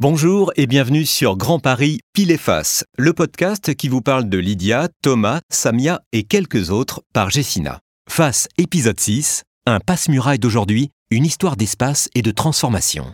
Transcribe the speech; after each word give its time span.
Bonjour 0.00 0.52
et 0.54 0.68
bienvenue 0.68 1.04
sur 1.04 1.36
Grand 1.36 1.58
Paris 1.58 1.98
Pile 2.12 2.30
et 2.30 2.36
Face, 2.36 2.84
le 2.96 3.12
podcast 3.12 3.74
qui 3.74 3.88
vous 3.88 4.00
parle 4.00 4.28
de 4.28 4.38
Lydia, 4.38 4.86
Thomas, 5.02 5.40
Samia 5.50 6.02
et 6.12 6.22
quelques 6.22 6.70
autres 6.70 7.02
par 7.12 7.30
Jessina. 7.30 7.80
Face 8.08 8.46
épisode 8.58 9.00
6, 9.00 9.42
un 9.66 9.80
passe-muraille 9.80 10.38
d'aujourd'hui, 10.38 10.92
une 11.10 11.26
histoire 11.26 11.56
d'espace 11.56 12.08
et 12.14 12.22
de 12.22 12.30
transformation. 12.30 13.12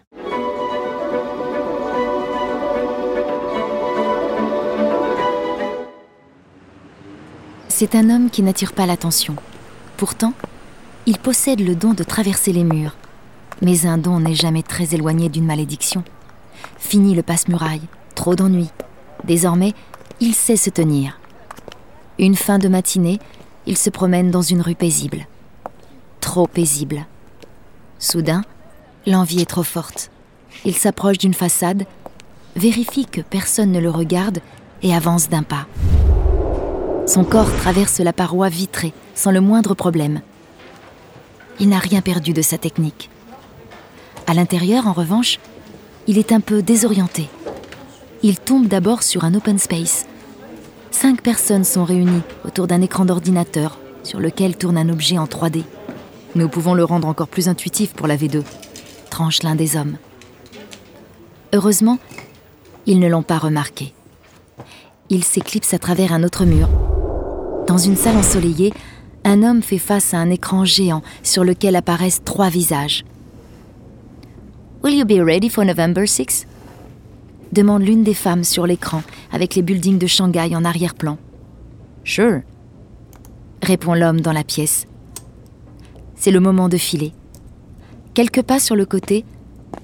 C'est 7.69 7.95
un 7.95 8.11
homme 8.11 8.29
qui 8.29 8.43
n'attire 8.43 8.75
pas 8.75 8.85
l'attention. 8.85 9.37
Pourtant, 9.97 10.35
il 11.07 11.17
possède 11.17 11.61
le 11.61 11.77
don 11.77 11.95
de 11.95 12.05
traverser 12.05 12.53
les 12.53 12.65
murs. 12.65 12.95
Mais 13.63 13.87
un 13.87 13.97
don 13.97 14.21
n'est 14.21 14.35
jamais 14.35 14.63
très 14.63 14.95
éloigné 14.95 15.31
d'une 15.31 15.47
malédiction. 15.47 16.05
Fini 16.79 17.15
le 17.15 17.23
passe-muraille, 17.23 17.83
trop 18.15 18.35
d'ennuis. 18.35 18.71
Désormais, 19.25 19.73
il 20.21 20.35
sait 20.35 20.57
se 20.57 20.71
tenir. 20.71 21.19
Une 22.19 22.37
fin 22.37 22.59
de 22.59 22.69
matinée, 22.69 23.19
il 23.67 23.77
se 23.77 23.91
promène 23.91 24.31
dans 24.31 24.43
une 24.43 24.61
rue 24.61 24.75
paisible. 24.75 25.27
Trop 26.21 26.47
paisible. 26.47 27.07
Soudain, 27.99 28.45
l'envie 29.07 29.41
est 29.41 29.51
trop 29.51 29.63
forte. 29.63 30.11
Il 30.65 30.75
s'approche 30.75 31.19
d'une 31.19 31.35
façade, 31.35 31.85
vérifie 32.57 33.07
que 33.07 33.21
personne 33.21 33.73
ne 33.73 33.81
le 33.81 33.91
regarde 33.91 34.39
et 34.83 34.95
avance 34.95 35.29
d'un 35.29 35.43
pas. 35.43 35.67
Son 37.07 37.25
corps 37.25 37.55
traverse 37.57 37.99
la 38.01 38.13
paroi 38.13 38.49
vitrée 38.49 38.93
sans 39.15 39.31
le 39.31 39.41
moindre 39.41 39.75
problème. 39.75 40.21
Il 41.61 41.69
n'a 41.69 41.79
rien 41.79 42.01
perdu 42.01 42.33
de 42.33 42.43
sa 42.43 42.59
technique. 42.59 43.11
À 44.27 44.35
l'intérieur, 44.35 44.87
en 44.87 44.93
revanche, 44.93 45.39
il 46.07 46.19
est 46.19 46.33
un 46.33 46.41
peu 46.41 46.63
désorienté. 46.63 47.29
Il 48.23 48.39
tombe 48.39 48.67
d'abord 48.67 49.03
sur 49.03 49.25
un 49.25 49.35
open 49.35 49.59
space. 49.59 50.07
Cinq 50.91 51.23
personnes 51.23 51.65
sont 51.65 51.85
réunies 51.85 52.23
autour 52.45 52.67
d'un 52.67 52.81
écran 52.81 53.05
d'ordinateur 53.05 53.79
sur 54.03 54.21
lequel 54.21 54.57
tourne 54.57 54.77
un 54.77 54.89
objet 54.89 55.19
en 55.19 55.25
3D. 55.25 55.63
Nous 56.35 56.49
pouvons 56.49 56.75
le 56.75 56.85
rendre 56.85 57.09
encore 57.09 57.29
plus 57.29 57.49
intuitif 57.49 57.93
pour 57.95 58.07
la 58.07 58.17
V2, 58.17 58.43
tranche 59.11 59.43
l'un 59.43 59.55
des 59.55 59.77
hommes. 59.77 59.97
Heureusement, 61.53 61.99
ils 62.87 62.99
ne 62.99 63.09
l'ont 63.09 63.23
pas 63.23 63.39
remarqué. 63.39 63.95
Il 65.11 65.25
s'éclipse 65.25 65.75
à 65.75 65.79
travers 65.79 66.13
un 66.13 66.23
autre 66.23 66.45
mur. 66.45 66.69
Dans 67.67 67.79
une 67.79 67.97
salle 67.97 68.17
ensoleillée, 68.17 68.75
un 69.25 69.43
homme 69.43 69.63
fait 69.63 69.79
face 69.79 70.13
à 70.13 70.19
un 70.19 70.31
écran 70.31 70.65
géant 70.65 71.03
sur 71.23 71.45
lequel 71.45 71.77
apparaissent 71.77 72.23
trois 72.25 72.51
visages. 72.51 73.05
Will 74.85 74.97
you 74.97 75.07
be 75.07 75.19
ready 75.19 75.49
for 75.49 75.65
November 75.65 76.07
6 76.07 76.47
demande 77.53 77.85
l'une 77.85 78.05
des 78.05 78.13
femmes 78.13 78.45
sur 78.45 78.67
l'écran, 78.67 79.03
avec 79.33 79.55
les 79.55 79.63
buildings 79.63 79.97
de 79.97 80.07
Shanghai 80.07 80.55
en 80.55 80.63
arrière-plan. 80.63 81.17
Sure, 82.05 82.43
répond 83.63 83.95
l'homme 83.95 84.21
dans 84.21 84.35
la 84.35 84.45
pièce. 84.45 84.87
C'est 86.17 86.31
le 86.31 86.41
moment 86.41 86.69
de 86.69 86.77
filer. 86.77 87.15
Quelques 88.13 88.43
pas 88.43 88.59
sur 88.59 88.77
le 88.77 88.85
côté, 88.85 89.25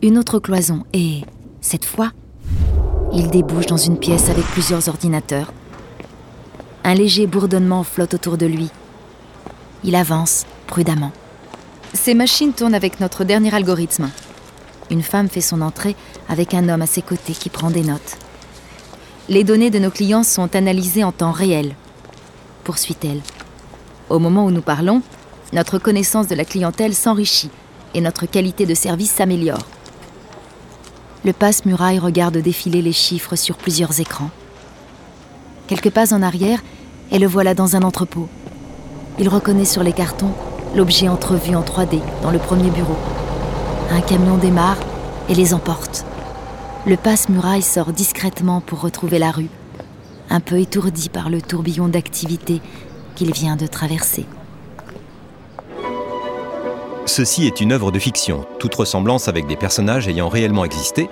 une 0.02 0.18
autre 0.18 0.38
cloison, 0.38 0.84
et, 0.92 1.22
cette 1.62 1.86
fois, 1.86 2.12
il 3.14 3.30
débouche 3.30 3.68
dans 3.68 3.78
une 3.78 3.98
pièce 3.98 4.28
avec 4.28 4.44
plusieurs 4.48 4.90
ordinateurs. 4.90 5.54
Un 6.84 6.92
léger 6.92 7.26
bourdonnement 7.26 7.84
flotte 7.84 8.12
autour 8.12 8.36
de 8.36 8.44
lui. 8.44 8.68
Il 9.82 9.94
avance, 9.94 10.44
prudemment. 10.66 11.12
Ces 11.94 12.12
machines 12.12 12.52
tournent 12.52 12.74
avec 12.74 13.00
notre 13.00 13.24
dernier 13.24 13.54
algorithme, 13.54 14.10
une 14.90 15.02
femme 15.02 15.28
fait 15.28 15.40
son 15.40 15.60
entrée 15.60 15.96
avec 16.28 16.54
un 16.54 16.68
homme 16.68 16.82
à 16.82 16.86
ses 16.86 17.02
côtés 17.02 17.32
qui 17.32 17.48
prend 17.48 17.70
des 17.70 17.82
notes. 17.82 18.18
Les 19.28 19.44
données 19.44 19.70
de 19.70 19.78
nos 19.78 19.90
clients 19.90 20.24
sont 20.24 20.54
analysées 20.56 21.04
en 21.04 21.12
temps 21.12 21.32
réel, 21.32 21.74
poursuit-elle. 22.64 23.20
Au 24.08 24.18
moment 24.18 24.44
où 24.44 24.50
nous 24.50 24.62
parlons, 24.62 25.02
notre 25.52 25.78
connaissance 25.78 26.26
de 26.26 26.34
la 26.34 26.44
clientèle 26.44 26.94
s'enrichit 26.94 27.50
et 27.94 28.00
notre 28.00 28.26
qualité 28.26 28.66
de 28.66 28.74
service 28.74 29.12
s'améliore. 29.12 29.66
Le 31.24 31.32
passe-muraille 31.32 31.98
regarde 31.98 32.38
défiler 32.38 32.82
les 32.82 32.92
chiffres 32.92 33.36
sur 33.36 33.56
plusieurs 33.56 34.00
écrans. 34.00 34.30
Quelques 35.66 35.90
pas 35.90 36.14
en 36.14 36.22
arrière, 36.22 36.60
et 37.12 37.18
le 37.18 37.26
voilà 37.26 37.54
dans 37.54 37.76
un 37.76 37.82
entrepôt. 37.82 38.28
Il 39.18 39.28
reconnaît 39.28 39.64
sur 39.64 39.82
les 39.82 39.92
cartons 39.92 40.32
l'objet 40.74 41.08
entrevu 41.08 41.54
en 41.54 41.62
3D 41.62 42.00
dans 42.22 42.30
le 42.30 42.38
premier 42.38 42.70
bureau. 42.70 42.96
Un 43.90 44.00
camion 44.00 44.36
démarre 44.36 44.78
et 45.30 45.34
les 45.34 45.54
emporte. 45.54 46.04
Le 46.86 46.96
passe-muraille 46.96 47.62
sort 47.62 47.92
discrètement 47.92 48.60
pour 48.60 48.80
retrouver 48.80 49.18
la 49.18 49.30
rue, 49.30 49.48
un 50.28 50.40
peu 50.40 50.58
étourdi 50.58 51.08
par 51.08 51.30
le 51.30 51.40
tourbillon 51.40 51.88
d'activité 51.88 52.60
qu'il 53.14 53.32
vient 53.32 53.56
de 53.56 53.66
traverser. 53.66 54.26
Ceci 57.06 57.46
est 57.46 57.60
une 57.60 57.72
œuvre 57.72 57.90
de 57.90 57.98
fiction, 57.98 58.44
toute 58.58 58.74
ressemblance 58.74 59.28
avec 59.28 59.46
des 59.46 59.56
personnages 59.56 60.08
ayant 60.08 60.28
réellement 60.28 60.64
existé. 60.64 61.08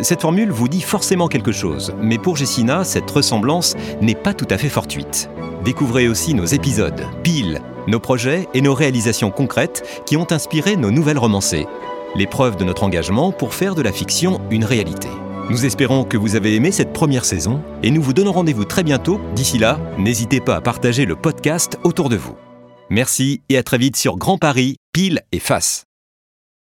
Cette 0.00 0.22
formule 0.22 0.50
vous 0.50 0.68
dit 0.68 0.80
forcément 0.80 1.28
quelque 1.28 1.52
chose, 1.52 1.92
mais 2.00 2.18
pour 2.18 2.36
Jessina, 2.36 2.84
cette 2.84 3.10
ressemblance 3.10 3.74
n'est 4.00 4.14
pas 4.14 4.32
tout 4.32 4.46
à 4.50 4.58
fait 4.58 4.68
fortuite. 4.68 5.28
Découvrez 5.64 6.08
aussi 6.08 6.34
nos 6.34 6.44
épisodes, 6.44 7.04
piles, 7.22 7.60
nos 7.88 7.98
projets 7.98 8.48
et 8.54 8.60
nos 8.60 8.74
réalisations 8.74 9.30
concrètes 9.30 10.02
qui 10.06 10.16
ont 10.16 10.30
inspiré 10.30 10.76
nos 10.76 10.90
nouvelles 10.90 11.18
romancées 11.18 11.66
l'épreuve 12.14 12.56
de 12.56 12.64
notre 12.64 12.84
engagement 12.84 13.32
pour 13.32 13.54
faire 13.54 13.74
de 13.74 13.82
la 13.82 13.92
fiction 13.92 14.40
une 14.50 14.64
réalité. 14.64 15.08
Nous 15.50 15.64
espérons 15.64 16.04
que 16.04 16.16
vous 16.16 16.36
avez 16.36 16.54
aimé 16.54 16.72
cette 16.72 16.92
première 16.92 17.24
saison 17.24 17.62
et 17.82 17.90
nous 17.90 18.02
vous 18.02 18.12
donnons 18.12 18.32
rendez-vous 18.32 18.66
très 18.66 18.84
bientôt. 18.84 19.20
D'ici 19.34 19.58
là, 19.58 19.80
n'hésitez 19.96 20.40
pas 20.40 20.56
à 20.56 20.60
partager 20.60 21.06
le 21.06 21.16
podcast 21.16 21.78
autour 21.84 22.10
de 22.10 22.16
vous. 22.16 22.36
Merci 22.90 23.40
et 23.48 23.56
à 23.56 23.62
très 23.62 23.78
vite 23.78 23.96
sur 23.96 24.16
Grand 24.16 24.38
Paris, 24.38 24.76
pile 24.92 25.22
et 25.32 25.38
face. 25.38 25.87